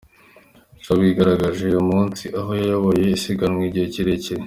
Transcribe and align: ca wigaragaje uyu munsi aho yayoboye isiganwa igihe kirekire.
ca 0.83 0.91
wigaragaje 0.99 1.61
uyu 1.69 1.81
munsi 1.89 2.23
aho 2.39 2.51
yayoboye 2.61 3.03
isiganwa 3.17 3.61
igihe 3.69 3.87
kirekire. 3.93 4.39